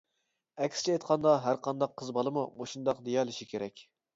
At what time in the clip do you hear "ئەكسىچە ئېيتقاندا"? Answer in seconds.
0.63-1.35